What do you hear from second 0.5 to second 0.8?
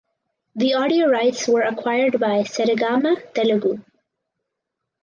The